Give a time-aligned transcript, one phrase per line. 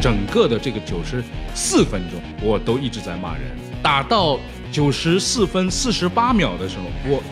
[0.00, 1.22] 整个的这个九十
[1.54, 3.42] 四分钟，我都一直在骂人。
[3.82, 4.38] 打到
[4.72, 7.22] 九十四分四十八秒的时候，我，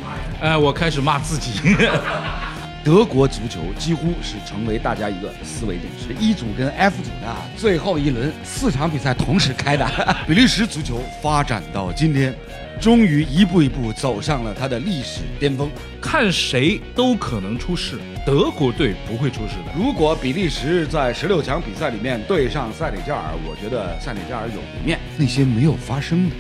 [0.41, 1.53] 哎、我开始骂自己。
[2.89, 5.93] 德国足球几乎是成为大家一个思维点。
[5.99, 9.87] 是 E 组跟 F 组的最后一轮四场比赛同时开的，
[10.27, 12.35] 比利时足球发展到今天，
[12.81, 15.71] 终于一步一步走上了它的历史巅峰。
[16.01, 19.73] 看谁都可能出事，德国队不会出事的。
[19.77, 24.99] 如果比利时在十六强比赛里面对上塞内加尔，我觉得塞内加尔有一面。
[25.19, 26.37] 那些没有发生的，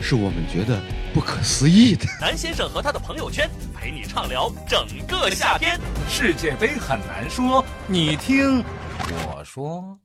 [0.00, 0.80] 是我们觉得
[1.12, 2.06] 不可思议的。
[2.20, 5.78] 南先生和他的朋友圈陪你畅聊整个夏天。
[6.08, 8.64] 世界杯很难说，你听
[9.08, 9.98] 我说。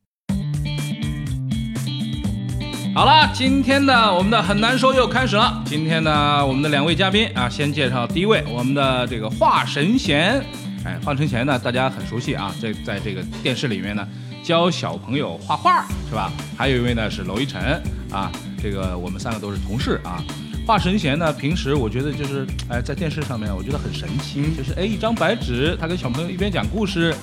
[2.93, 5.63] 好了，今天的我们的很难说又开始了。
[5.65, 10.43] 今天呢，我们的两位嘉宾啊，先介绍第一位，我们的这个华神贤。
[10.83, 14.05] 哎，华神贤呢，大家很熟悉啊，在在这个电视里面呢，
[14.43, 16.31] 教小朋友画画是吧？
[16.57, 20.23] 还有一位呢是娄一晨啊，这个我们三个都是同事啊。
[20.67, 27.15] 华神贤呢，平时我觉得就是哎，在电视上面我觉得很神奇，就是哎一张白纸，他跟小朋友一边讲故事，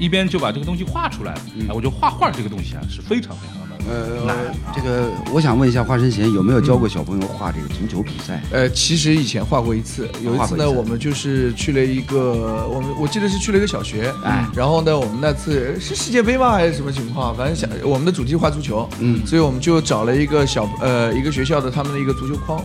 [0.00, 1.40] 一边就把这个东西画出来了。
[1.68, 8.42] 哎，我觉得画画这个东西啊是非常非常的呃，这个我想问一下华晨贤有没有教过小朋友画这个足球比赛？
[8.50, 17.36] 呃，其实以前画过一次，有一次呢，我们就是去了一个，我们我记得是去了一个小学，哎然后呢，我们那次是世界杯吗还是什么情况？
[17.36, 22.64] 反正想我们的主题画足球，嗯，所以我们就找了一个小呃一个学校的他们的一个足球框。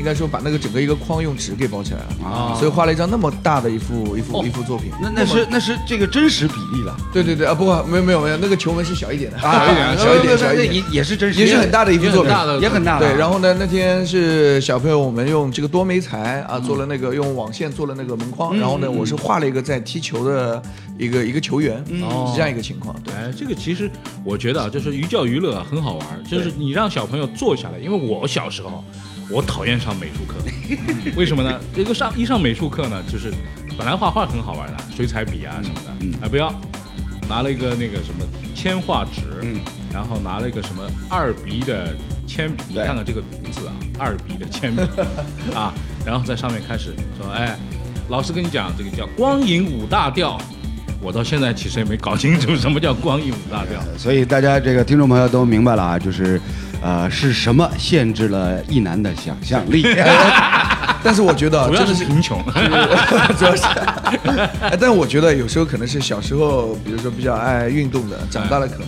[0.00, 2.00] 应该说把那个整个一个框用纸给包起来。
[2.00, 2.56] 了啊。
[2.58, 4.44] 所以画了一张那么大的一幅一幅、哦。
[4.44, 4.90] 一幅作品。
[5.00, 6.96] 那那是那是这个真实比例了。
[7.12, 12.98] 对对对啊，不过没有没有没有，那个球门是小一点的，啊，小一点 小一点，也也是真实，也是很大的一幅作品，也很大。
[12.98, 20.62] 对，然后呢，那天是小朋友，我们用这个多媒材啊，做了那个用网线做了那个门框，然后呢，我是画了一个在踢球的
[20.96, 22.94] 一个一个球员，是这样一个情况。
[23.02, 23.90] 对，哎，这个其实
[24.24, 28.84] 我觉得啊，就是寓教于乐啊很好玩儿，就是你让小朋友坐下来，因为我小时候
[29.30, 30.34] 我讨厌上美术课，
[31.16, 31.60] 为什么呢？
[31.74, 33.32] 这个上一上美术课呢，就是
[33.78, 36.52] 本来画画很好玩的，水彩笔啊什么的，嗯哎不要，
[37.28, 38.24] 拿了一个那个什么
[38.54, 39.60] 铅画纸，嗯
[39.92, 41.94] 然后拿了一个什么二 B 的
[42.26, 44.82] 铅笔，你看看这个名字啊，二 B 的铅笔
[45.54, 45.72] 啊，
[46.04, 47.56] 然后在上面开始说，哎，
[48.08, 50.40] 老师跟你讲，这个叫光影五大调。
[51.02, 53.80] 我到现在其实也没搞清楚什么叫光影五大调。
[53.96, 56.38] 所以大家这个听众朋友都明白了啊，就是，
[56.82, 59.82] 呃，是什么限制了一男的想象力？
[61.02, 62.42] 但是我觉得啊 主要真的是是贫穷，
[63.38, 63.62] 主要是，
[64.62, 68.86] 哎但我觉得有时候可能是小时候，比如说比较爱运动的，长大了可能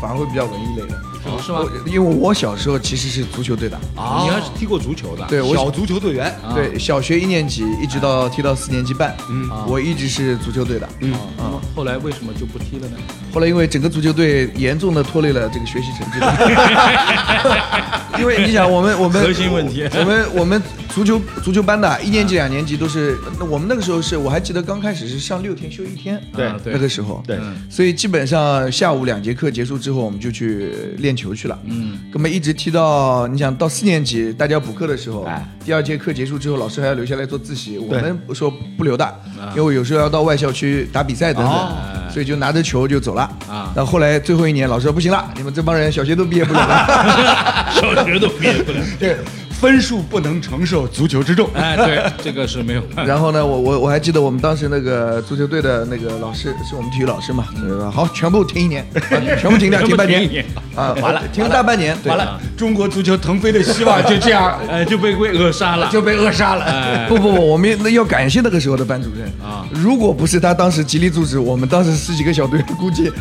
[0.00, 0.94] 反而会比较文艺类的。
[1.40, 1.60] 是吗？
[1.60, 1.88] 我？
[1.88, 3.76] 因为我小时候其实是足球队的。
[3.96, 5.24] 啊，你还是踢过足球的？
[5.26, 11.12] 对我小足球队员，对小学一年级一直到踢到四年级半，嗯，我一直是足球队的，嗯。
[11.12, 12.96] 啊，那么后来为什么就不踢了呢？
[13.32, 16.18] 后来因为整个足球队严重的拖累了这个学习成绩，
[18.20, 19.88] 因为你想我们我们核心问题。
[19.98, 20.60] 我们我们
[20.92, 27.36] 足球足球班的一年级两年级都是，那我们那个时候是我还记得刚开始是上六天休一天，对那个时候，对。
[27.40, 35.46] 嗯所以基本上下午两节课结束之后，我们就去练球去了，嗯，根本一直踢到你想到四年级大家补课的时候，哎。
[35.64, 38.00] 第二节课结束之后，老师还要留下来做自习，我对。
[38.02, 39.20] 们说不留的，
[39.54, 41.76] 因为有时候要到外校区打比赛等等，哦。
[42.12, 43.22] 所以就拿着球就走了。
[43.48, 43.72] 啊。
[43.76, 47.70] 那后来最后一年，老师说不行了，你们这帮人小学都毕业不了了。
[47.70, 48.78] 小学都毕业不了。
[48.98, 49.16] 对，
[49.60, 51.48] 分数不能承受足球之重。
[51.54, 52.82] 哎，对，这个是没有。
[53.06, 57.90] 然后呢，我我我还记得我们当时那个足球队的那个老师是我们体育老师嘛，对吧？
[57.90, 60.44] 好，全部停一年，啊 全部停掉，停半年停一年
[60.74, 65.90] 啊，完了， 停了大半年，对完了，中国足球腾飞的希望就这样哎，就被被扼杀了。
[65.92, 66.64] 就被扼杀了。
[66.64, 73.12] 哎不不不，我们那要感谢那个时候的班主任啊如果不是他当时极力阻止，我们当时十几个小队，估计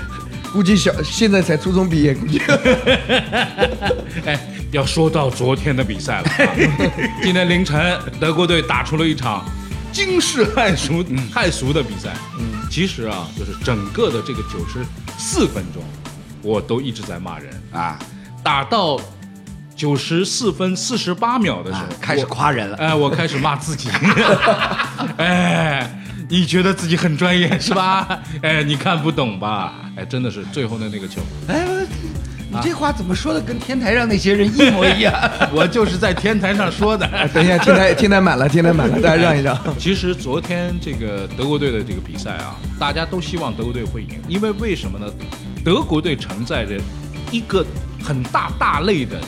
[0.53, 2.41] 估计小现在才初中毕业，估计。
[4.25, 4.39] 哎，
[4.71, 6.55] 要说到昨天的比赛了、啊，
[7.23, 9.43] 今天凌晨德国队打出了一场
[9.91, 11.03] 惊世骇俗、
[11.33, 12.13] 骇俗的比赛。
[12.37, 14.85] 嗯，其实啊，就是整个的这个九十
[15.17, 15.83] 四分钟，
[16.43, 17.97] 我都一直在骂人啊，
[18.43, 18.99] 打到
[19.75, 23.89] 九十四分四十八秒的时候，啊开始夸人了哎，我开始骂自己。
[25.17, 25.99] 哎，
[26.29, 28.07] 你觉得自己很专业是吧？
[28.43, 29.73] 哎，你看不懂吧？
[29.97, 32.18] 哎，真的是最后的那个球，哎，我
[32.51, 35.13] 你这话怎么说的跟天台上那些人一模一样？
[35.53, 37.07] 我就是在天台上说的。
[37.33, 39.55] 等一下，天台天台满了，天台满了，大家让一让。
[39.77, 45.05] 其实昨天这个德国队的这个比赛啊，大家都希望德国队会赢，因为为什么呢？
[45.63, 46.79] 德国队承载着
[47.31, 47.63] 一个
[48.03, 49.19] 很大大类的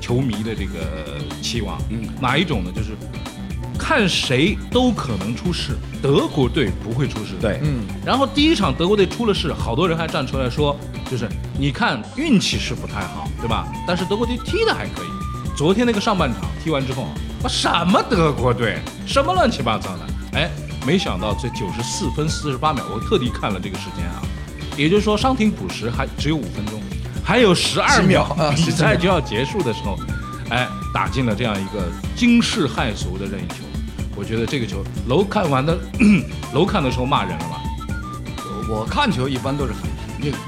[0.00, 2.70] 球迷的这个期望，嗯，哪一种呢？
[2.72, 2.90] 就是
[3.84, 7.32] 看谁都可能出事，德国队不会出事。
[7.40, 10.78] 对，嗯，然后第一场德国队出了事，好多人还站出来说，
[11.10, 13.66] 就是你看运气是不太好，对吧？
[13.84, 15.08] 但是德国队踢的还可以。
[15.56, 20.48] 昨天那个上半场踢完之后啊，什么德国队，什么乱七八糟的，哎，
[20.86, 24.22] 没想到这九十四分四十八秒，我特地看了这个时间啊，
[24.76, 26.80] 也就是说伤停补时还只有五分钟，
[27.24, 29.98] 还有十二10秒啊比赛就要结束的时候，
[30.50, 31.84] 哎，打进了这样一个
[32.16, 33.56] 惊世骇俗的任意球。
[34.16, 35.78] 我觉得这个球楼看完的，
[36.54, 37.62] 楼看的时候骂人了吧？
[38.68, 40.38] 我我看球一般都是很平静的。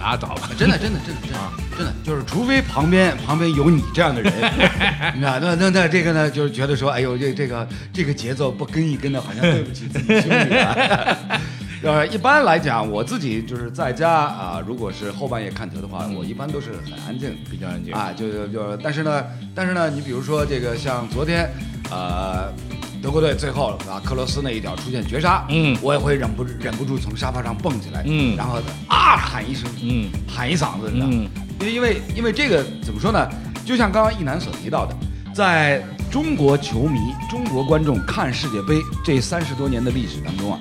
[0.00, 4.32] 拉倒吧，真的，真的，真的，真的，真的，就是除非旁边旁边有你这样的人，
[5.18, 11.18] 那，那那那这个呢，就是觉得说，哎呦，这这个这个节奏不跟一跟的，好像对不起自己兄弟啊。
[11.82, 21.50] 呃，一般来讲，我自己就是在家啊，如果是后半夜看球的话，我一般都是很安静，比较安静啊，就就就，但是呢，但是呢，你比如说这个像昨天，
[21.90, 22.52] 呃。
[23.00, 28.58] 德国队最后啊，克罗斯那一脚出现绝杀，嗯我也会忍不忍不住从沙发上蹦起来，嗯然后
[28.88, 30.92] 啊喊一声，嗯喊一嗓子？
[30.94, 31.28] 嗯
[31.60, 33.28] 因为因为因为这个怎么说呢？
[33.64, 34.96] 就像刚刚一楠所提到的，
[35.34, 36.98] 在中国球迷、
[37.30, 40.58] 中国观众看世界杯这三十多年的历史当中啊，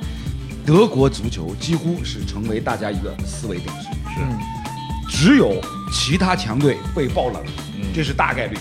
[0.66, 3.88] 德国足球几乎是成为大家一个思维定式。
[4.13, 5.62] 是只有
[5.92, 7.42] 其他强队被爆冷，
[7.78, 8.57] 嗯这是大概率。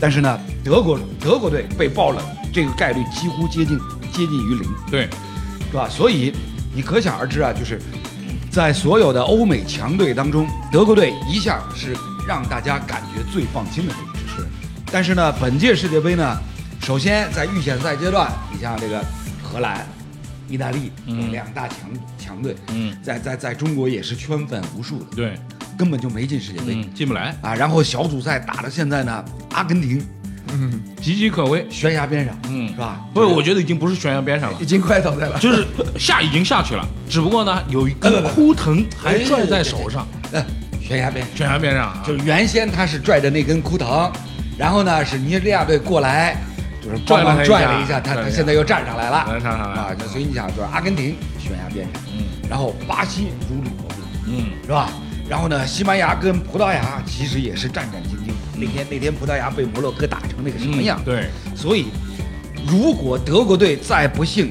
[0.00, 2.22] 但是呢，德国德国队被爆冷，
[2.52, 3.78] 这个概率几乎接近
[4.12, 4.68] 接近于零。
[4.90, 5.08] 对，
[5.70, 5.88] 是吧？
[5.88, 6.32] 所以
[6.74, 7.80] 你可想而知啊，就是
[8.50, 11.96] 在所有的欧美强队当中，德国队一向是
[12.26, 14.36] 让大家感觉最放心的那一支。
[14.36, 14.46] 是，
[14.92, 16.38] 但是呢，本届世界杯呢，
[16.80, 19.04] 首先在预选赛阶段，你像这个
[19.42, 19.86] 荷兰、
[20.48, 21.76] 意大利嗯两大强
[22.18, 25.34] 强队，嗯在在在中国也是圈粉无数的，对，
[25.78, 26.74] 根本就没进世界杯。
[26.74, 30.04] 嗯，进不来，啊，然后小组赛打到现在呢，阿根廷
[30.52, 31.64] 嗯，岌岌可危。
[31.70, 33.00] 悬崖边上，嗯是吧？
[33.14, 35.38] 不是，我觉得已经不是悬崖边上了已，经快倒在了。
[35.38, 35.64] 就是
[35.98, 40.44] 下已经下去了， 只不过呢，有一根枯藤还拽在手上，呃，
[40.82, 41.24] 悬崖边。
[41.34, 44.10] 悬崖边上啊，就是原先他是拽着那根枯藤，
[44.58, 46.36] 然后呢是尼日利亚队过来，
[46.82, 53.84] 就是拽了一下拽了一下，他他现在又站上来了，站上来了啊，所以你想就是阿根廷悬崖边上，嗯然后巴西如履薄
[54.24, 54.88] 冰，嗯，是吧？
[55.28, 58.32] 然后呢，西班牙跟葡萄牙其实也是战战兢兢。
[58.56, 61.00] 那天那天葡萄牙被摩洛哥打成那个什么样？
[61.02, 61.86] 嗯对，所以
[62.66, 64.50] 如果德国队再不幸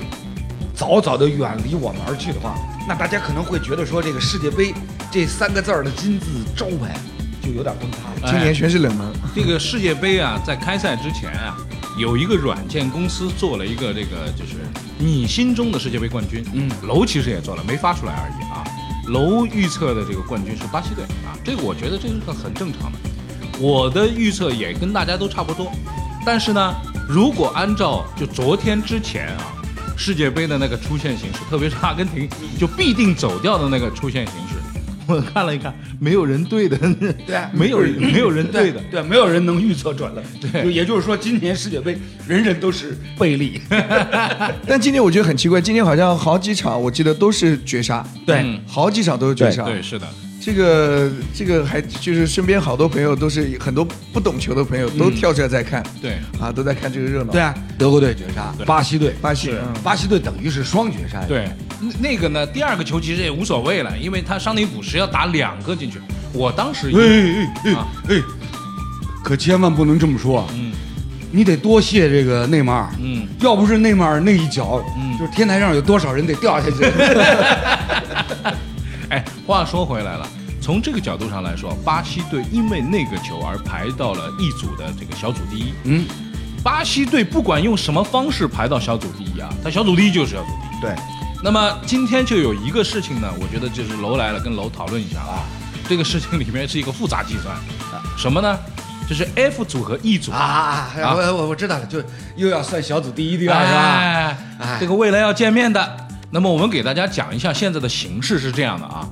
[0.73, 2.55] 早早的远离我们而去的话，
[2.87, 4.73] 那大家可能会觉得说这个世界杯
[5.11, 6.25] 这三个字儿的金字
[6.55, 6.95] 招牌
[7.41, 8.31] 就有点崩塌了。
[8.31, 9.07] 今年全是冷门。
[9.35, 11.57] 这个世界杯啊，在开赛之前啊，
[11.97, 14.53] 有一个软件公司做了一个这个，就是
[14.99, 16.45] 你心中的世界杯冠军。
[16.53, 18.63] 嗯楼其实也做了，没发出来而已啊。
[19.07, 22.97] 楼预测的这个冠军是巴西队啊，这个我觉得这个很正常的。
[23.59, 25.71] 我的预测也跟大家都差不多，
[26.25, 26.75] 但是呢，
[27.07, 29.43] 如果按照就昨天之前啊，
[29.97, 34.56] 世界杯的那个出线形式，特别是阿根廷就必定走掉的那个出线形式，
[35.07, 36.77] 我看了一看，没有人对的，
[37.25, 37.49] 对啊。
[37.53, 40.21] 没有人没有人对的，对，没有人能预测准了。
[40.39, 40.63] 对。
[40.63, 43.61] 就也就是说，今年世界杯人人都是贝利。
[44.67, 48.41] 但今年我觉得很奇怪，今年好像好几场我记得都是绝杀，对。
[48.43, 48.59] 嗯。
[48.67, 49.63] 好几场都是绝杀。
[49.63, 50.07] 对，是的，
[50.47, 57.33] 这个这个还就是身边好多朋友都是很多不懂球的朋友都跳出来在看，对，啊，都在看这个热闹。
[57.33, 59.53] 对，啊，德国队绝杀，巴西队，巴西，
[59.83, 61.49] 巴西队等于是双绝杀。，对，
[61.81, 65.99] 那那个呢，第二个球其实也无所谓了，因为他伤停补时要打两个进去。
[66.31, 68.15] 我当时哎哎哎啊哎，
[69.25, 70.47] 可千万不能这么说。
[70.53, 70.71] 嗯
[71.29, 72.89] 你得多谢这个内马尔。
[73.01, 76.85] 嗯，要不是内马尔那一脚，嗯就是天台上有多少人得掉下去。
[79.09, 80.27] 哎，话说回来了，
[80.67, 85.73] 从这个角度上来说，巴西队因为那个球而排到了一组的这个小组第一。
[85.85, 86.05] 嗯，
[86.61, 90.81] 巴西队不管用什么方式排到小组第一啊，他小组第一就是小组第一。
[90.81, 90.93] 对，
[91.41, 95.39] 那么今天就有一个事情呢，我觉得就是楼来了，跟楼讨论一下啊。
[95.87, 97.55] 这个事情里面是一个复杂计算，
[98.17, 98.59] 什么呢？
[99.07, 100.91] 就是 F 组和 E 组啊啊！
[101.01, 102.03] 啊我我我知道了，就
[102.35, 103.79] 又要算小组第一、第二是吧？
[103.79, 105.97] 哎哎这个未来要见面的。
[106.29, 109.07] 那么我们给大家讲一下现在的形势是这样的啊。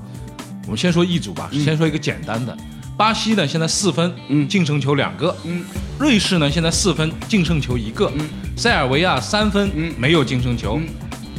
[0.65, 2.55] 我们先说一组吧，先说一个简单的。
[2.97, 5.35] 巴西呢现在四分，嗯净胜球两个。
[5.43, 5.63] 嗯，
[5.99, 8.11] 瑞士呢现在四分，净胜球一个。
[8.15, 10.79] 嗯，塞尔维亚三分，嗯没有净胜球。
[10.81, 10.87] 嗯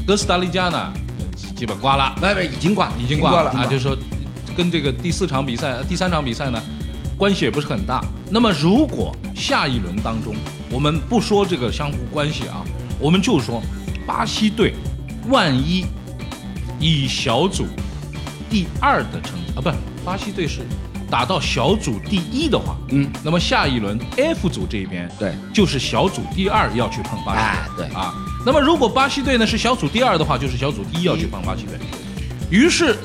[0.06, 0.92] 哥斯达黎加呢
[1.56, 3.96] 基本挂了，不不，已经挂，已经挂了啊，就是说
[4.56, 6.62] 跟这个第四场比赛、第三场比赛呢，
[7.16, 8.04] 关系也不是很大。
[8.30, 10.36] 那么如果下一轮当中，
[10.70, 12.62] 我们不说这个相互关系啊，
[13.00, 13.60] 我们就说
[14.06, 14.74] 巴西队
[15.28, 15.84] 万一
[16.78, 17.66] 以小组
[18.50, 20.60] 第二的成绩啊，不是巴西队是
[21.10, 28.14] 打到小组第一的话，嗯，那么下一轮 F 组这边对就是小组第二要去碰巴西哎队，对啊。
[28.44, 31.78] 那么如果巴西队呢是小组第二的话，就是小组第一要去碰巴西队。
[32.50, 32.96] 于是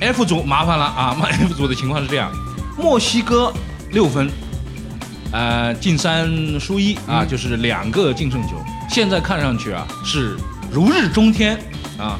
[0.00, 2.30] F 组麻烦了啊，那 F 组的情况是这样：
[2.78, 3.52] 墨西哥
[3.90, 4.30] 六分，
[5.32, 8.62] 呃，进三输一啊，就是两个净胜球。
[8.90, 10.36] 现在看上去啊是
[10.70, 11.58] 如日中天
[11.98, 12.18] 啊。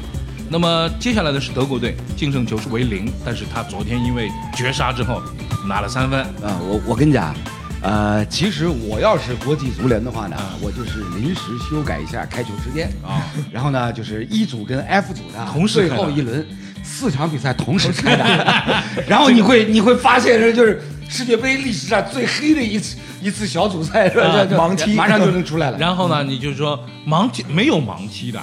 [0.53, 5.19] 那么接下来的是德国队，净胜球是为零，但是他昨天因为绝杀之后
[5.67, 6.19] 拿了三分。
[6.43, 7.35] 啊，我我跟你讲，
[7.81, 16.45] 呃，其实我要是国际足联的话呢，我就是临时修改一下开球时间啊，然后呢，就是一组跟 F 组的最同时开打后一轮
[16.83, 20.79] 四场比赛同时开打， 然后你会你会发现这就是
[21.09, 24.45] 世界杯历史上最黑的一次一次小组赛，是吧？
[24.51, 25.79] 盲踢马上就能出来了。
[25.79, 28.39] 然后呢，你就说盲踢没有盲踢的。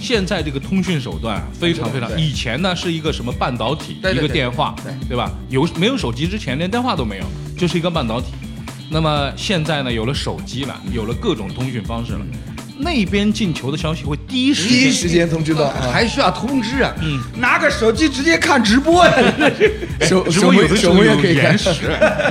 [0.00, 5.30] 现在这个通讯手段非常非常，以前呢是一个什么半导体，一个电话，对对吧？
[5.48, 7.24] 有没有手机之前连电话都没有，
[7.56, 8.28] 就是一个半导体。
[8.90, 12.20] 那么现在呢，有了手机了，有了各种通讯方式了，
[12.78, 16.94] 那边进球的消息会第一时间第一时间通知到，啊还需要通知啊？
[17.02, 19.12] 嗯，拿个手机直接看直播呀！
[20.00, 21.70] 守直守门守播有的时候有延，时，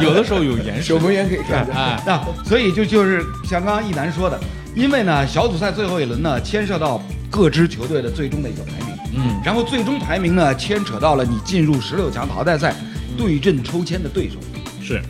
[0.02, 1.00] 有的时候有延时守。
[1.00, 1.64] 门员可以看。
[1.68, 4.40] 啊，那所以就就是像刚刚一楠说的，
[4.74, 12.76] 因为呢小组赛最后一轮呢牵涉到各支球队的最终的一个排名，嗯，然后最终排名呢牵扯到了你进入十六强淘汰赛
[13.18, 14.36] 对阵抽签的对手。
[14.82, 15.02] 是，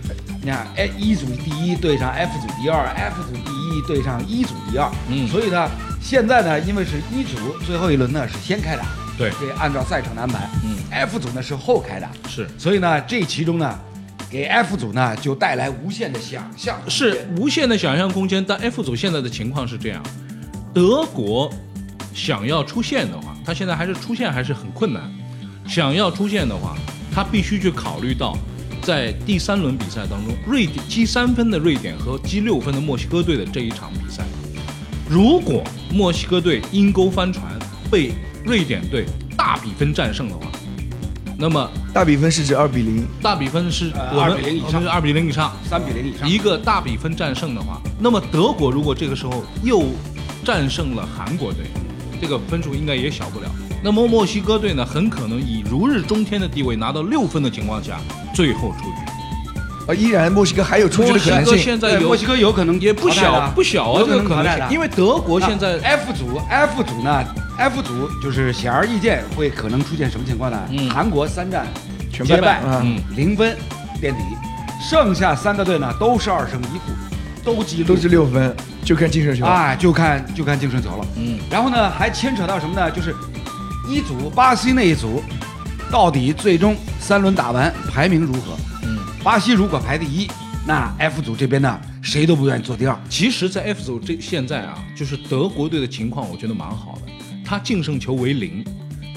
[0.42, 5.28] 你看，哎，一组第一对上 F 组第二，F 组第一对上一组第二，嗯。
[5.28, 5.70] 所以呢，
[6.02, 8.84] 现在呢，因为是一组最后一轮呢是先开打，
[9.18, 9.30] 对。
[9.40, 12.48] 这按照赛程的安排，嗯，F 组呢是后开打，是。
[12.58, 13.78] 所以呢，这其中呢，
[14.32, 18.44] 给 F 组呢就带来无限的想象，是无限的想象空间。
[18.44, 20.02] 但 F 组现在的情况是这样，
[20.74, 21.52] 德国
[22.18, 25.04] 想要出线的话，他现在还是出线还是很困难。
[25.68, 26.76] 想要出线的话，
[27.14, 28.36] 他必须去考虑到，
[28.82, 34.24] 在第三轮比赛当中，瑞典积三分的瑞典和积六分的墨西哥队的这一场比赛，
[35.08, 37.46] 如果墨西哥队阴沟翻船
[37.92, 38.12] 被
[38.44, 39.06] 瑞典队
[39.38, 40.48] 大比分战胜的话，
[41.38, 49.86] 那么大比分是指二比零，大比分是呃我们2比零以上我们是二比零以上，三比零以上，一个大比分战胜的话，那么德国如果这个时候又
[50.44, 51.66] 战胜了韩国队，
[52.20, 53.46] 这个分数应该也小不了。
[53.84, 58.00] 那么墨西哥队呢，很可能以如日中天的地位拿到六分的情况下，
[58.34, 59.92] 最后出局。
[59.92, 61.54] 啊，依然墨西哥还有出局的可能性。
[61.54, 67.24] 对，现在有墨西哥有可能也不小不小啊，这个可能性，因为德国现在 F 组 F 组呢
[67.58, 70.60] ，F 组就是显而易见会可能出现什么情况呢？
[70.72, 71.66] 嗯韩国三战
[72.12, 73.56] 全皆败，啊嗯零分
[74.02, 74.20] 垫底，
[74.82, 76.92] 剩下三个队呢都是二胜一负，
[77.46, 78.54] 都记录都是六分，
[78.88, 79.46] 就看净胜球。
[79.46, 81.06] 啊，就看就看净胜球了。
[81.18, 82.90] 嗯然后呢，还牵扯到什么呢？
[82.90, 83.14] 就是
[83.90, 85.22] 一组巴西那一组，
[85.92, 88.56] 到底最终三轮打完排名如何？
[88.84, 90.26] 嗯，巴西如果排第一，
[90.66, 92.98] 那 F 组这边呢，谁都不愿意做第二。
[93.10, 97.12] 其实，在 F 组这现在啊，就是德国队的情况，我觉得蛮好的，
[97.44, 98.64] 他净胜球为零，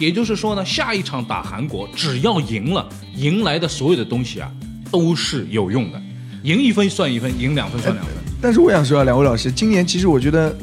[0.01, 4.51] 也就是说呢，下一场打韩国，只要赢了，赢来的所有的东西啊，
[4.91, 6.03] 都是有用的，
[6.43, 8.15] 赢一分算一分，赢两分算两分。
[8.41, 10.57] 但是我想说啊，两位老师，今年其实我觉得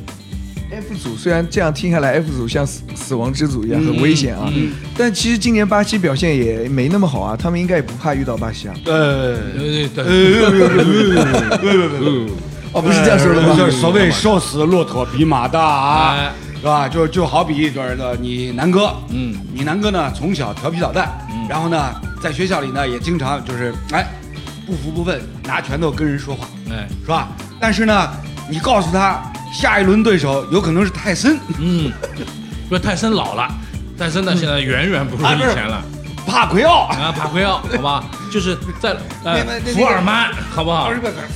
[0.72, 8.74] F 组虽然这样听下来，F 组像死死亡之组一样很危险啊，嗯但其实今年巴西表现也没那么好啊，他们应该也不怕遇到巴西啊。
[8.86, 10.06] 呃，对对对，
[12.74, 13.56] 哦，不是这样说的吗？
[13.56, 16.90] 就是所谓瘦死骆驼比马大啊哎，是吧？
[16.90, 21.18] 就就好比就是呢，你南哥，嗯，你南哥呢从小调皮捣蛋，
[21.48, 24.06] 然后呢在学校里呢也经常就是哎
[24.66, 27.30] 不服不忿，拿拳头跟人说话，哎，是吧？
[27.60, 28.10] 但是呢，
[28.50, 29.22] 你告诉他
[29.54, 33.48] 下一轮对手有可能是泰森，嗯，因为泰森老了，
[33.98, 35.84] 泰森呢现在远远不如以前了。
[36.26, 38.94] 帕奎奥，啊，帕奎奥， 好吧，就是在
[39.74, 40.92] 福尔曼，好不好？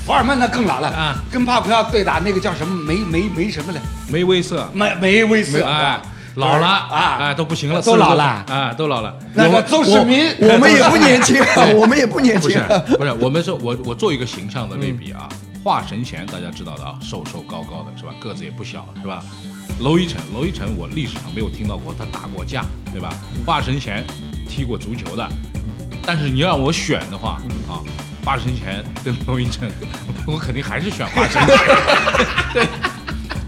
[0.06, 0.90] 福尔曼那更老了。
[0.90, 1.16] 啊。
[1.32, 3.80] 跟帕奎奥对打那个叫什么梅梅梅什么来？
[4.10, 5.66] 梅威瑟，梅梅威瑟。
[5.66, 6.02] 啊，
[6.36, 7.18] 老了啊。
[7.22, 8.24] 哎，都不行了，都老了。
[8.50, 9.16] 啊，都老了。
[9.34, 12.78] 那个邹市明，我们也不年轻 啊，我们也不年不是轻啊。
[12.98, 15.30] 不是，我们说我我做一个形象的类比啊，
[15.64, 18.14] 华神贤大家知道的啊，瘦瘦高高的是吧？
[18.20, 19.24] 个子也不小是吧？
[19.80, 23.14] 娄一晨，娄一晨我历史上没有听到过他打过架对吧？
[23.46, 24.04] 华神贤
[24.50, 25.30] 踢过足球的，
[26.04, 27.40] 但是你让我选的话
[27.70, 27.78] 啊，
[28.26, 29.72] 华神贤跟娄一晨，
[30.26, 31.58] 我肯定还是选华神贤。
[32.54, 32.68] 对，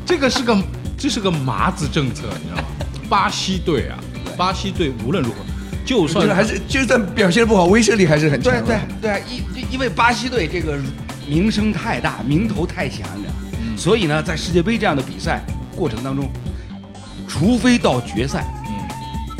[0.05, 0.57] 这个是个
[0.97, 2.67] 这是个麻子政策，你知道吗？
[3.09, 3.97] 巴西队啊，
[4.37, 5.37] 巴西队无论如何，
[5.83, 8.67] 就就算是还是就算表现不好，威慑力还是很强对的。
[8.67, 10.77] 对对啊，因因为巴西队这个
[11.33, 13.33] 名声太大，名头太响，你知道？
[13.75, 15.41] 所以呢，在世界杯这样的比赛
[15.75, 16.29] 过程当中，
[17.27, 18.73] 除非到决赛，嗯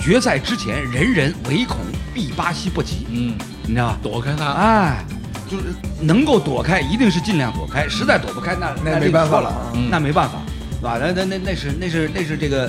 [0.03, 1.77] 决赛之前人人唯恐
[2.12, 3.35] 避巴西不及，嗯，
[3.67, 4.00] 你知道吧？
[4.01, 5.05] 躲开他，哎，
[5.47, 5.65] 就是
[6.01, 7.88] 能够躲开，一定是尽量躲开。
[7.88, 10.39] 实在躲不开，那那没办法了，嗯那没办法，
[10.77, 10.97] 是吧？
[11.00, 12.67] 那那那那是那是那是这个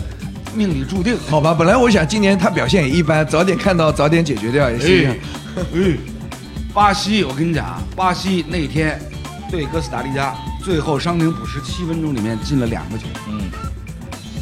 [0.54, 1.16] 命里注定。
[1.30, 5.18] 好吧，本来我想今年他表现也一般，早点看到早点解决掉也是
[6.74, 9.00] 巴西，我跟你讲啊，巴西那天
[9.54, 10.34] 对哥斯达黎加，
[10.64, 13.06] 最后伤停补时七分钟里面进了两个球。
[13.28, 13.40] 嗯，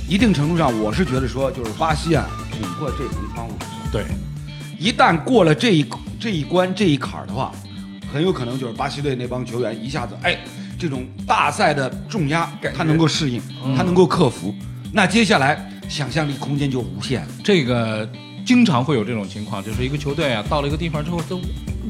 [0.09, 3.66] 一定程度上，我是觉得说，就是巴西啊，捅破这层窗户纸。
[3.92, 4.04] 对，
[4.78, 5.85] 一旦过了这一
[6.19, 7.52] 这一关这一坎儿的话，
[8.11, 10.38] 很有可能就是巴西队那帮球员一下子，哎，
[10.78, 13.38] 这种大赛的重压，他能够适应，
[13.76, 14.54] 他能够克服，
[14.95, 17.28] 那接下来想象力空间就无限了。
[17.45, 18.09] 这个
[18.45, 21.41] 经常会有这种情况，就是一个球队啊，到了一个地方之后都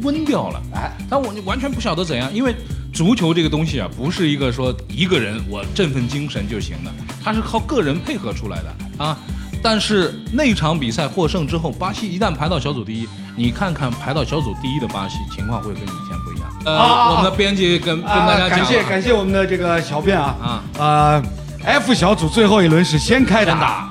[0.03, 2.55] 温掉了，哎，但我完全不晓得怎样，因为
[2.93, 6.91] 足球这个东西啊，不是一个说一个人我振奋精神就行的，
[7.23, 9.17] 它是靠个人配合出来的啊。
[9.65, 16.53] 但是那场比赛获胜之后，巴西一旦排到小组第一，你看看排到小组第一的巴西，情况会跟以前不一样。
[16.65, 20.37] 呃，啊我们的编辑跟跟大家讲了、感谢感谢我们的这个小编啊。
[20.43, 20.63] 啊。
[20.79, 21.23] 呃
[21.65, 23.91] ，F 小组最后一轮是先开打，先打，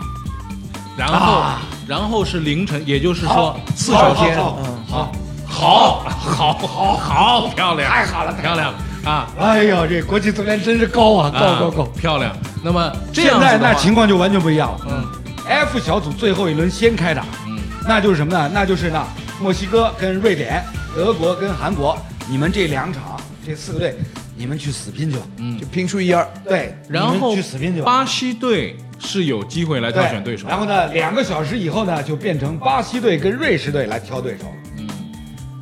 [0.97, 5.11] 然后、啊然后是凌晨，也就是说好四小时天好嗯
[5.45, 11.83] 好好好好好漂亮，太好了漂亮啊，哎呦，这国际足联真是高啊，高啊高高！
[11.87, 12.33] 漂亮。
[12.63, 14.79] 那么这现在那情况就完全不一样了。
[14.89, 15.05] 嗯
[15.45, 18.49] F 小组最后一轮先开打，嗯，那就是什么呢？
[18.53, 19.05] 那就是呢，
[19.41, 20.63] 墨西哥跟瑞典、
[20.95, 21.97] 德国跟韩国，
[22.29, 23.97] 你们这两场这四个队，
[24.41, 25.23] 你们去死拼去吧。
[25.37, 26.27] 嗯就拼出一二。
[26.43, 27.85] 对，然你们后去死拼去吧。
[27.85, 34.45] 巴西队是有机会来挑选对手，然后呢，两个小时以后呢，就变成巴西队跟瑞士队来挑对手。
[34.79, 34.89] 嗯，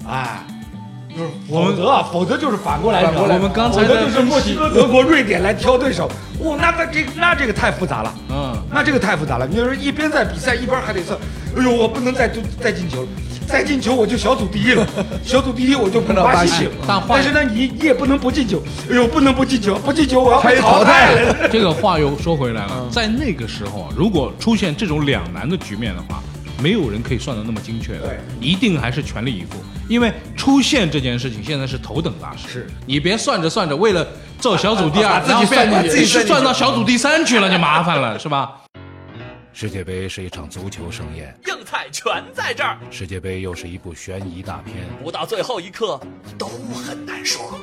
[0.08, 0.46] 哎，
[1.10, 6.10] 就是否则啊，否则就是反过来，我们刚才否则就是墨西哥、德国、瑞典来挑对手。
[6.40, 8.16] 哇，那那这那这个太复杂了。
[8.30, 11.20] 嗯，那这个太复杂了，你就是一边在比赛，一边还得算，
[11.58, 12.30] 哎呦，我不能再
[12.60, 13.08] 再进球了，
[13.48, 14.86] 再进球我就小组第一了，
[15.24, 16.72] 小组第一我就碰到巴西了。
[16.88, 21.16] 但但是呢，你你也不能不进球，哎呦，不能不进球，不进球我要被淘 淘汰。
[21.52, 26.22] 这个话又说回来了，在那个时候啊，如果出现这种两难的局面的话，
[26.62, 28.20] 没有人可以算得那么精确的，对。
[28.40, 32.48] 一定还是全力以赴，因为出现这件事情现在是头等大事。
[32.48, 32.68] 是。
[32.86, 34.06] 你别算着算着，为了
[34.40, 38.52] 做小组第二，把自己算自己算到小组第三去了，就麻烦了，是吧？
[39.52, 44.76] 世界杯是一场足球盛宴，硬菜全在这儿，世界杯又是一部悬疑大片。
[45.04, 46.00] 不到最后一刻
[46.38, 47.60] 都很难说。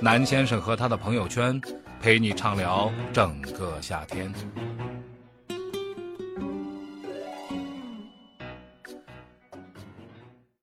[0.00, 1.58] 南先生和他的朋友圈，
[2.00, 4.32] 陪你畅聊整个夏天。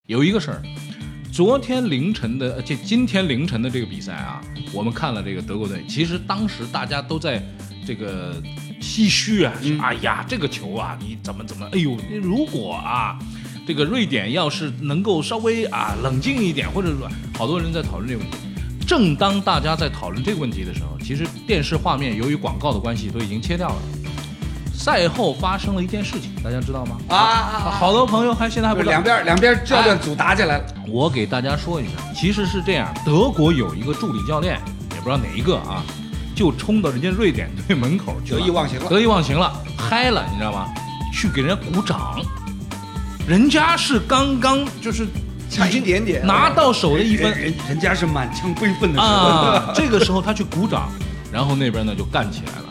[0.05, 0.61] 有一个事儿，
[1.31, 4.41] 昨天凌晨的，呃这今天凌晨的这个比赛啊，
[4.73, 5.83] 我们看了这个德国队。
[5.87, 7.41] 其实当时大家都在
[7.87, 8.35] 这个
[8.81, 13.17] 唏嘘啊，说哎呀，这个球啊，你怎么怎么，哎呦，如果啊，
[13.67, 18.37] 这个瑞典要是能够稍微啊冷静一点，或者说好多人在讨论这个问题。
[18.87, 23.75] 正当大家在讨论这个问题的时候，其实电视画面由于广告的关系都已经切掉了。
[24.73, 26.97] 赛后发生了一件事情，大家知道吗？
[27.07, 28.91] 啊啊啊好多朋友还现在还不知道。
[28.91, 34.59] 两边两边教练组打起来了，我给大家说一下，其实是这样，德国有一个助理教练，
[34.95, 35.85] 也不知道哪一个啊，
[36.41, 38.89] 就冲到人家瑞典 队门口去，得意忘形了。
[38.89, 40.65] 得意忘形了，嗨了，你知道吗？
[41.13, 42.19] 去给人家鼓掌，
[43.27, 45.05] 人家是刚刚就是
[45.51, 47.29] 差一点点拿到手的一分。
[47.29, 49.07] 人人人家是满腔悲愤的时候。
[49.07, 50.89] 啊，这个时候他去鼓掌，
[51.31, 52.65] 然后那边呢就干起来了，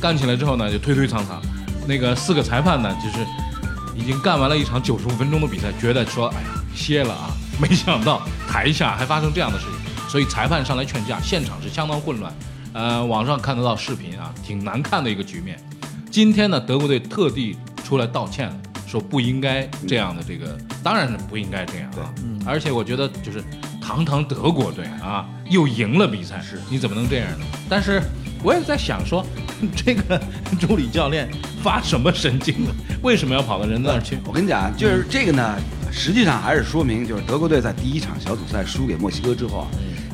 [0.00, 1.40] 干起来之后呢就推推搡搡，
[1.88, 3.26] 那个四个裁判呢就是
[3.96, 12.32] 已经干完了一场九十五分钟的比赛，觉得说哎呀歇了啊，没想到台下还发生这样的事情，所以裁判上来劝架，现场是相当混乱，
[12.78, 15.58] 呃，网上看得到视频啊，挺难看的一个局面。
[16.12, 22.14] 今天呢，德国队特地出来道歉了，说不应该这样的这个，当然是不应该这样啊。
[22.22, 23.42] 嗯，而且我觉得就是
[23.82, 27.44] 堂堂德国队啊，又赢了比赛，是你怎么能这样呢？
[27.68, 28.00] 但是
[28.44, 29.26] 我也在想说，
[29.74, 30.22] 这个
[30.60, 31.28] 助理教练
[31.60, 32.70] 发什么神经呢？
[33.02, 34.16] 为什么要跑到人那儿去？
[34.24, 35.58] 我跟你讲，就是这个呢，
[35.90, 39.66] 实际上还是说明，就是德国队在第一场小组赛输给墨西哥之后啊，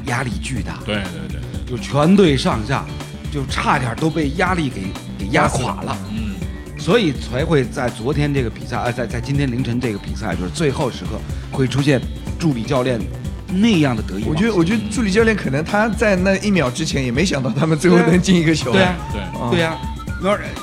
[0.07, 2.85] 压力巨大，对对对，就全队上下
[3.33, 4.83] 就差点都被压力给
[5.18, 6.35] 给压垮了，嗯，
[6.79, 12.00] 所以才会在昨天这个比赛，呃，在在今天凌晨这个比赛，就是最后时刻会出现
[12.38, 13.00] 助理教练
[13.48, 14.24] 那样的得意。
[14.27, 18.72] 我觉得，我觉得助理教练可能他在那一秒之前也没想到他们最后能进一个球。
[18.72, 19.50] 对啊，对，啊。
[19.50, 19.77] 对呀、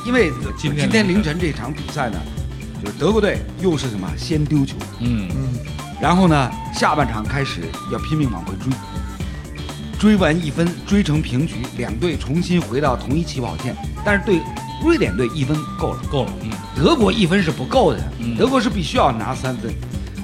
[0.05, 2.19] 因为今天今天凌晨这场比赛呢，
[2.83, 5.29] 就是德国队又是什么先丢球，嗯。
[5.35, 5.53] 嗯，
[6.01, 7.61] 然后呢下半场开始
[7.91, 8.71] 要拼命往回追，
[10.01, 14.41] 追完一分追成平局，两队重新回到同一起跑线，但是对
[14.83, 16.01] 瑞典队一分够了。
[16.11, 19.71] 够了，嗯，德国一分是不够的，嗯德国是必须要拿三分。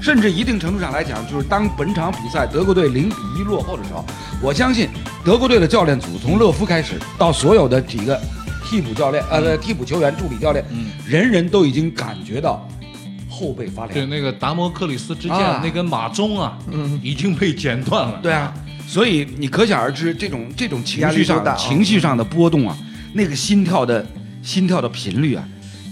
[0.02, 4.04] 甚至一定程度上来讲，就是当本场比赛德国队零比一落后的时候，
[4.42, 4.90] 我相信
[5.24, 8.20] 德国队的教练组从勒夫开始到所有的几个
[8.66, 12.68] 替补教练、呃替补球员、助理教练，嗯人人都已经感觉到
[13.30, 18.20] 后背发凉对，那个达摩克里斯之剑、啊那根马鬃啊，嗯已经被剪断了。
[18.24, 18.52] 对啊，
[18.88, 22.76] 所以你可想而知，这种这种情绪上压力多大啊情绪上的波动啊，
[23.12, 24.04] 那个心跳的
[24.42, 25.44] 心跳的频率啊，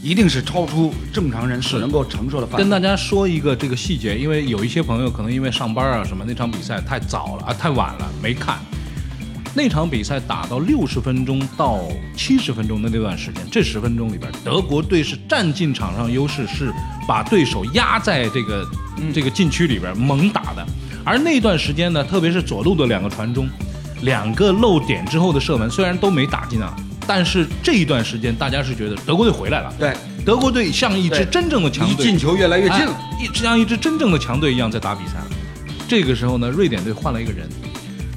[0.01, 2.63] 一定是超出正常人所是能够承受的范围。
[2.63, 8.57] 跟大家说一个这个细节，因为有一些朋友可能因为上班啊什么，那场比赛太早了啊，太晚了没看。
[9.53, 11.81] 那场比赛打到六十分钟到
[12.15, 16.71] 七十分钟的那段时间，这十分钟里边，德国队是占尽场上优势，是
[17.05, 18.65] 把对手压在这个、
[19.13, 20.65] 这个禁区里边猛打的。
[21.05, 23.47] 而那段时间呢，特别是左路的两个传中，
[24.01, 32.91] 两个漏点之后的射门，虽然都没打进啊，但是这一段时间大家是觉得德国队回来了，对，德国队像一支真正的强队，离进球越来越近了。
[32.91, 35.27] 哎一像一支真正的强队一样在打比赛了。
[35.87, 37.47] 这个时候呢，瑞典队换了一个人，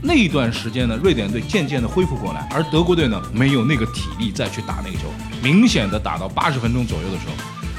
[0.03, 5.05] 那一段时间呢，瑞典队渐渐的恢复过来，而德国队呢没有那个体力再去打那个球，
[5.40, 7.33] 明显的打到八十分钟左右的时候，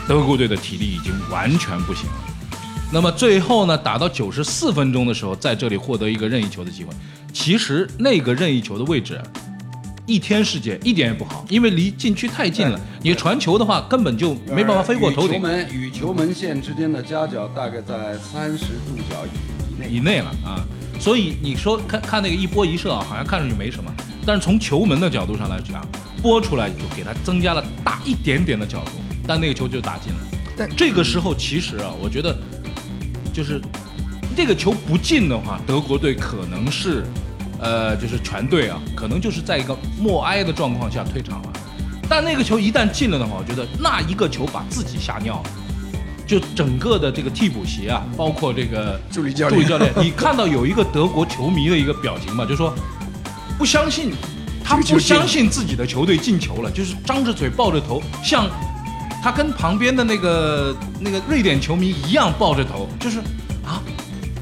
[0.08, 2.29] 德国队的体力已经完全不行了。
[2.92, 6.92] 那么最后呢，打到九十四分钟的时候，在这里获得一个任意球的机会。
[7.32, 9.22] 其实那个任意球的位置，
[10.08, 15.40] 一天世界一点也不好，因为离禁区太近了，你传球的话根本就没办法飞过头顶球。
[15.40, 19.88] 门与球门线之间的夹角大概在三十度角以内。
[19.88, 20.66] 以内了啊。
[21.00, 23.94] 所以你说看看那个一波一射啊，好像看上去没什么，
[24.26, 25.88] 但是从球门的角度上来讲，
[26.24, 28.94] 拨出来就给它增加了大一点点的角度，
[29.28, 30.20] 但那个球就打进了。
[30.58, 32.38] 但这个时候其实啊，我觉得
[33.40, 33.62] 就是
[34.36, 37.06] 这个球不进的话，德国队可能是
[37.58, 41.54] 呃，就是全队啊，可能就是在一个默哀的状况下退场了。
[42.10, 45.50] 但那个球一旦进了的话，我觉得那一个球把自己吓尿了。
[46.28, 52.46] 就整个的这个替补席啊，包括这个助理教练助理教练，你看到有一个德国球迷的一个表情嘛？
[52.46, 52.76] 就说
[53.58, 54.12] 不相信，
[54.66, 58.50] 他不相信自己的球队进球了，就是张着嘴抱着头，像
[59.22, 63.20] 他跟旁边的那个那个瑞典球迷一样抱着头，就是
[63.66, 63.82] 啊，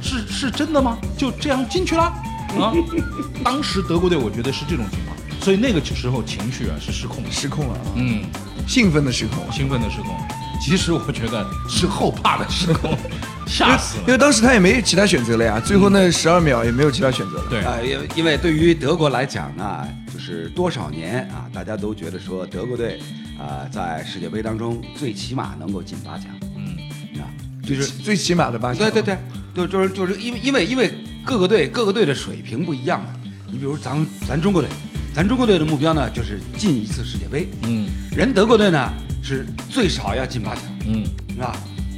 [0.02, 0.98] 是是真的吗？
[1.18, 2.74] 就这样进去了啊？
[3.44, 8.24] 当时德国队我觉得是这种情况，所以那个时候情绪啊是失控的，失控了啊，嗯，
[8.68, 9.52] 兴奋的失控。
[9.52, 10.16] 兴奋的失控。
[10.60, 12.98] 其实我觉得是后怕的失控，
[13.46, 14.04] 吓死了。
[14.08, 17.44] 因为当时他也没其他选择了呀，最后那十二秒也没有其他选择了。
[17.48, 23.00] 对，啊，因为因为对于德国来讲呢，就是多少年啊，大家都觉得说德国队
[23.40, 26.76] 啊，在世界杯当中最起码能够进八强嗯，
[27.22, 27.30] 啊，
[27.64, 28.80] 就是最起码的八强。
[28.80, 29.18] 对对对，
[29.56, 33.14] 就就是就是因为因为因为各个队各个队的水平不一样嘛。
[33.50, 34.70] 你比如咱咱中国队，
[35.14, 38.92] 咱中国队的目标呢就是进一次世界杯，嗯人德国队呢
[39.24, 41.56] 是最少要进八强，嗯，是吧？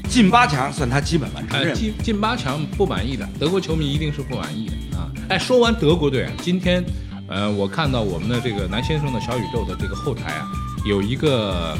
[0.07, 1.75] 进八强算他基本完成哎，任务。
[1.77, 5.11] 进进八强不满意的，德国球迷一定是不满意的啊！
[5.29, 6.83] 哎，说完德国队啊，今天，
[7.27, 10.47] 呃，我看到我们的这个南先生的小宇宙的这个后台啊，
[10.85, 11.77] 有一个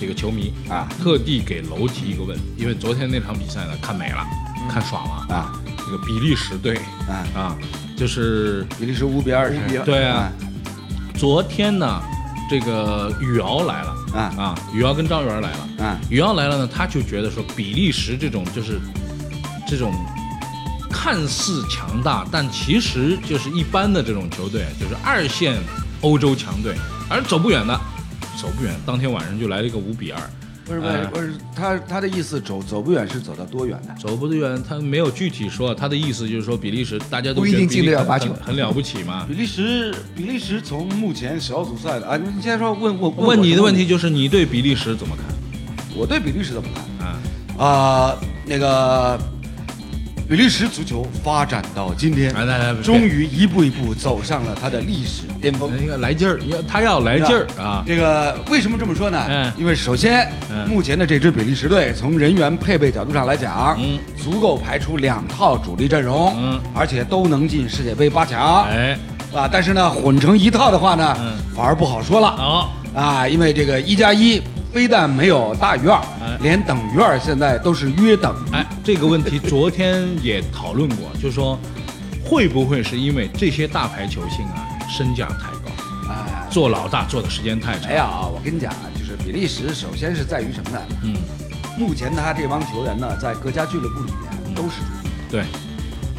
[0.00, 0.88] 这个球迷啊。
[1.00, 4.24] 特地给楼提一个问，因为昨天那场比赛呢看美了，
[4.70, 6.76] 看爽了啊，这个比利时队
[7.08, 7.24] 啊。
[7.34, 7.58] 啊，
[7.96, 9.84] 就是比利时五比二是五比二。
[9.84, 10.30] 对啊，
[11.14, 12.00] 昨天呢，
[12.48, 14.20] 这个宇瑶来了啊。
[14.36, 15.84] 啊，宇瑶跟张元来了。
[15.84, 15.98] 啊。
[16.08, 18.80] 宇瑶来了呢，他就觉得说比利时这种就是
[19.66, 19.92] 这种
[20.90, 25.56] 看似强大，但其实就是一般的这种球队，就是二线
[26.00, 26.74] 欧洲强队，
[27.08, 27.80] 而走不远的，
[28.40, 28.72] 走不远。
[28.86, 30.20] 当天晚上就来了一个五比二，
[30.64, 33.94] 不是不哎是不是，他他的意思走走不远是走到多远呢？
[34.00, 39.26] 走不远，他没有具体说，他的意思就是说比利时大家都觉得不一定进得了八强很很了不起嘛。
[39.28, 45.26] 比利时比利时从目前小组赛的啊，你现在说问我问你的问题就就是你对比利时怎么看
[45.96, 47.08] 我对比利时怎么看？
[47.08, 47.18] 啊？
[47.58, 49.18] 啊、那个
[50.28, 55.72] 比利时足球发展到今天，来来来终于一步一步走上了它的历史巅峰。
[55.80, 57.82] 那个来劲儿，要他要来劲儿啊！
[57.86, 59.24] 这个为什么这么说呢？
[59.26, 68.64] 嗯因为首先，嗯目前的这支比利时队从人员配备角度上来讲，嗯足够排出两套主力阵容，嗯而且都能进世界杯八强。
[68.64, 68.98] 哎，
[69.34, 72.28] 啊，但是呢，混成一套的话呢，嗯反而不好说了。
[72.28, 74.42] 啊，啊，因为这个一加一
[74.78, 78.32] 非但没有大于二，哎连等于二现在都是约等。
[78.52, 81.58] 哎，这个问题 昨天也讨论过，就是说，
[82.24, 87.88] 会不会是因为这些大牌球星啊身价太高，哎，做老大做的时间太长？
[87.88, 90.78] 没有，我跟你讲，啊就是比利时，首先是在于什么呢？
[91.02, 91.16] 嗯，
[91.76, 95.44] 目前他这帮球员呢，在各家俱乐部里面都是主力，对，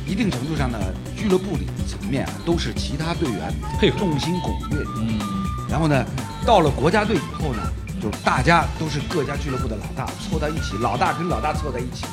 [0.06, 0.78] 一定程度上呢，
[1.16, 4.86] 俱乐部里层面啊，都是其他队员配合众星拱月。
[4.98, 5.18] 嗯，
[5.70, 6.06] 然后呢，
[6.46, 7.62] 到了国家队以后呢，
[8.02, 12.06] 就是大家都是各家俱乐部的老大凑到一起，老大跟老大凑在一起，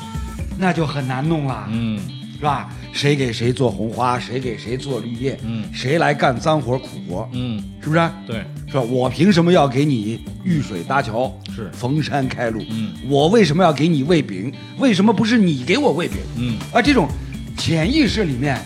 [0.59, 2.01] 那就很难弄了，嗯
[2.39, 2.69] 是吧？
[2.93, 8.11] 谁给谁做红花，谁给谁做绿叶，嗯谁来干脏活苦活，嗯，是不是？
[8.27, 8.81] 对，是吧？
[8.83, 12.63] 我凭什么要给你遇水搭桥，是逢山开路？
[12.69, 14.53] 嗯，我为什么要给你喂饼？
[14.79, 16.19] 为什么不是你给我喂饼？
[16.37, 17.09] 嗯啊，这种
[17.57, 18.61] 潜意识里面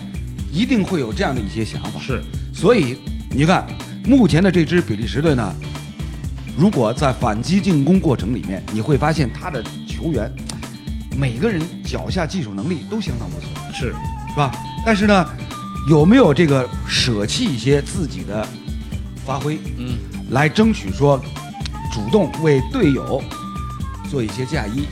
[0.53, 2.01] 一定会有这样的一些想法。
[2.01, 2.21] 是，
[2.53, 2.97] 所以
[3.31, 3.65] 你看，
[4.05, 5.55] 目前的这支比利时队呢，
[6.57, 10.31] 如果在反击进攻过程里面，你会发现他的球员
[11.17, 13.95] 每个人脚下技术能力都相当不错，是，
[14.31, 14.53] 是吧？
[14.85, 15.27] 但是呢，
[15.89, 18.47] 有没有这个舍弃一些自己的
[19.25, 19.99] 发挥，嗯
[20.31, 21.21] 来争取说
[21.93, 23.23] 主动为队友
[24.11, 24.87] 做一些嫁衣？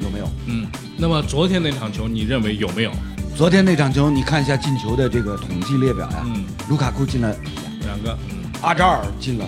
[0.00, 0.28] 有没有？
[0.46, 0.66] 嗯。
[0.96, 2.92] 那么昨天那场球，你认为有没有？
[3.34, 7.34] 昨天那场球，你看一下进球的这个统计列表呀，嗯，卢卡库进了
[7.80, 9.46] 两个，嗯，阿扎尔进了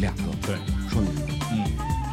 [0.00, 0.56] 两个，对，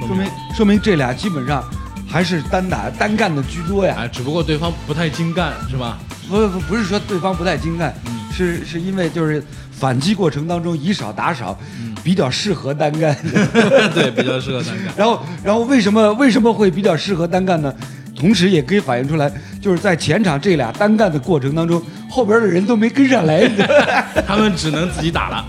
[0.07, 1.63] 说明说明这俩基本上
[2.07, 3.95] 还是单打单干的居多呀。
[3.97, 5.97] 哎，只不过对方不太精干，是吧？
[6.29, 13.15] 不不不是说对方不太精干，嗯是是因为就是反击过程当中以少打少，嗯比较适合单干。
[13.93, 14.93] 对，比较适合单干。
[14.97, 17.73] 然后然后为什么为什么会比较适合单干呢？
[18.13, 23.49] 同时也可以反映出来，就是在前场这俩单干的过程当中，后边的人都没跟上来。
[24.27, 25.45] 他们只能自己打了。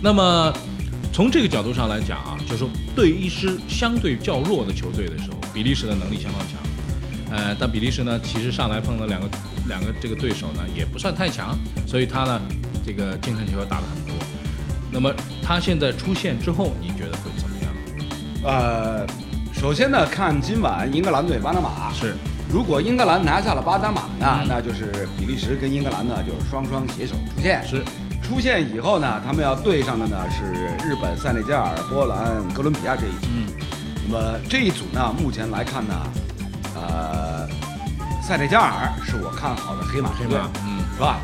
[0.00, 0.52] 那么
[1.16, 6.60] 从这个角度上来讲啊，就是说对一支相对较弱的球队的时候，比利时的能力相当强。
[7.30, 9.26] 呃，但比利时呢，其实上来碰了两个
[9.66, 12.42] 两个这个对手呢，也不算太强，所以他呢，
[12.84, 14.14] 这个净胜球打得很多。
[14.92, 15.10] 那么
[15.42, 17.72] 他现在出现之后，你觉得会怎么样？
[18.44, 19.06] 呃，
[19.54, 22.14] 首先呢，看今晚英格兰对巴拿马，是，
[22.52, 27.66] 如果英格兰拿下了巴拿马呢，嗯那就是比利时跟英格兰呢就是双双携手出线。
[27.66, 27.82] 是，
[28.26, 30.44] 出现以后呢，他们要对上的呢是
[30.86, 33.26] 日本、塞内加尔、波兰、哥伦比亚这一组。
[33.34, 33.46] 嗯
[34.08, 35.94] 那么这一组呢，目前来看呢，
[36.76, 37.48] 呃，
[38.22, 41.18] 塞内加尔是我看好的黑马之队，嗯是吧？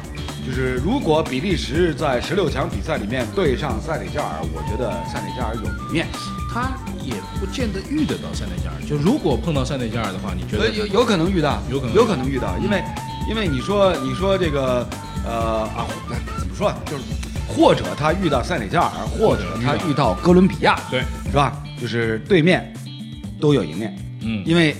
[0.45, 6.09] 就是如果比利时在十六强比赛里面对上塞内加尔，我觉得塞内加尔有一面。
[6.53, 6.73] 他
[7.05, 8.77] 也不见得遇得到塞内加尔。
[8.85, 12.83] 就如果碰到塞内加尔的话，你觉呃，得有有可能遇到，有可能有可能遇到，因为
[13.31, 14.85] 因为你说你说这个
[15.25, 15.87] 呃啊，
[16.37, 16.79] 怎么说啊？
[16.87, 17.05] 就是
[17.49, 21.63] 或者他遇到塞内加尔，或者他遇到哥伦比亚，对，是吧？
[21.81, 22.73] 就是对面
[23.41, 24.73] 都有赢面，嗯因为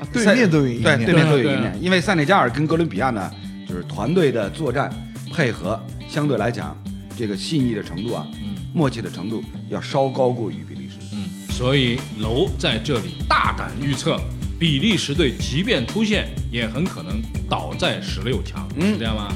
[0.00, 3.30] 啊对面都有赢面对对面都有赢面，因为塞内加尔跟哥伦比亚呢，
[3.68, 4.90] 就是团队的作战
[5.32, 6.76] 配合相对来讲，
[7.16, 10.96] 这个细腻的程度啊，嗯默契的程度要稍高过于比利时。
[11.12, 14.18] 嗯，所以楼在这里大胆预测，
[14.58, 19.32] 比利时队即便出现，也很可能倒在十六强，嗯是这样吗？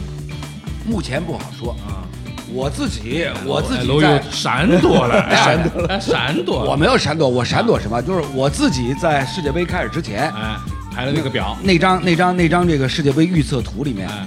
[0.86, 2.06] 目前不好说，啊，
[2.52, 8.00] 我自己我自己在又 闪躲了，闪躲了，闪躲，我没有闪躲，我闪躲什么？
[8.02, 10.56] 就是我自己在世界杯开始之前，哎
[10.94, 14.26] 排了那个表，那张那张那张这个世界杯预测图里面，哎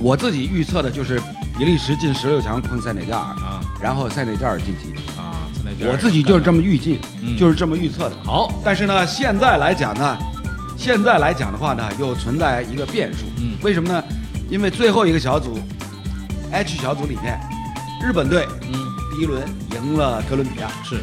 [0.00, 1.20] 我自己预测的就是
[1.58, 4.94] 比利时进十六强碰塞内加尔，啊然后塞内加尔晋级。
[5.18, 8.16] 啊，塞内加尔我自己就是这么预计，嗯就是这么预测的。
[8.24, 10.16] 好，但是呢，现在来讲呢，
[10.76, 13.26] 现在来讲的话呢，又存在一个变数。
[13.38, 14.02] 嗯为什么呢？
[14.48, 15.58] 因为最后一个小组
[16.52, 17.38] H 小组里面，
[18.02, 18.72] 日本队嗯，
[19.14, 20.68] 第一轮赢了哥伦比亚。
[20.82, 20.96] 是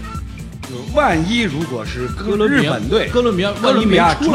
[0.64, 4.30] 就万一如果是哥哥伦比亚日本队哥伦比亚哥伦比亚出局，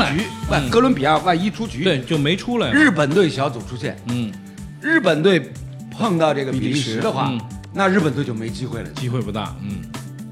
[0.48, 4.32] 万嗯哥伦比亚万一出局，对，就没出来，日本队小组出现，嗯，
[4.80, 5.52] 日本队
[5.90, 7.38] 碰到这个比利时的话嗯，
[7.74, 8.88] 那日本队就没机会了。
[8.90, 9.82] 机会不大，嗯。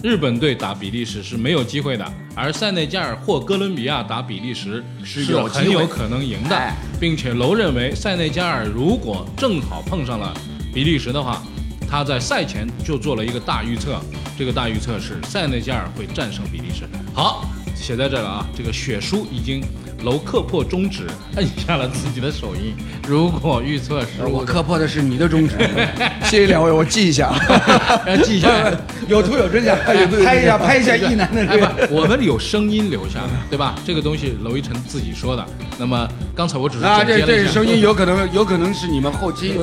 [0.03, 10.33] 日本队打比利时是没有机会的，而塞内加尔或哥伦比亚打比利时是是有很有可能赢的，哎并且楼认为塞内加尔如果正好碰上了
[10.73, 11.43] 比利时的话，
[11.89, 14.01] 他在赛前就做了一个大预测，
[14.39, 16.89] 这个大预测是塞内加尔会战胜比利时。
[17.13, 19.63] 好，写在这了啊，这个血书已经
[20.03, 22.75] 楼刻破中指，按下了自己的手印。
[23.07, 25.57] 如果预测失误我，磕破的是你的中指，
[26.25, 27.33] 谢谢两位，我记一下。
[28.25, 28.77] 记一下来。
[29.09, 31.89] 有图有真相，有图有真相拍一下拍一下一男的哎这个。
[31.91, 33.75] 我们有声音留下的，对吧？
[33.85, 35.45] 这个东西娄一晨自己说的。
[35.79, 37.21] 那么刚才我只是啊，这。
[37.27, 39.55] 这声音有可能有可能是你们后期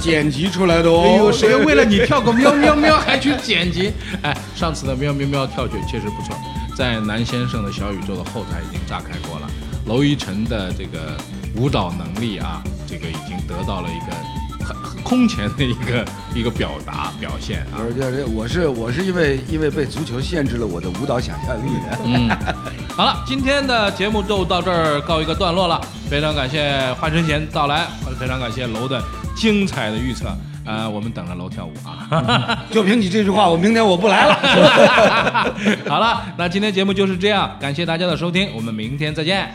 [0.00, 1.02] 剪辑出来的哦。
[1.04, 3.92] 哎呦，谁为了你跳个喵喵喵还去剪辑？
[4.22, 6.36] 哎，上次的喵喵喵跳曲确实不错，
[6.76, 9.48] 在南先生的小宇宙的后台已经炸开锅了。
[9.86, 11.16] 娄艺晨的这个
[11.56, 17.78] 舞蹈能力啊，这个已经得到了一个很很空前的一个一个表达表现啊。
[17.78, 21.98] 我这这我是我是因为因为被足球限制了我的舞蹈想象力的。
[22.04, 22.28] 嗯，
[22.96, 25.80] 好了，今天的节目就到这儿告一个段落了。
[26.10, 27.86] 非常感谢华晨贤到来，
[28.18, 29.02] 非常感谢楼的
[29.36, 30.26] 精彩的预测。
[30.64, 32.64] 呃，我们等着楼跳舞啊。
[32.72, 34.34] 就凭你这句话，我明天我不来了。
[35.88, 39.54] 好了，那今天节目就是这样，感谢大家的收听，我们明天再见。